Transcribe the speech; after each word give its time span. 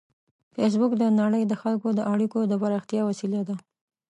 فېسبوک 0.53 0.91
د 0.97 1.03
نړۍ 1.21 1.43
د 1.47 1.53
خلکو 1.61 1.87
د 1.97 1.99
اړیکو 2.13 2.39
د 2.47 2.53
پراختیا 2.61 3.01
وسیله 3.09 3.41
ده 3.47 3.55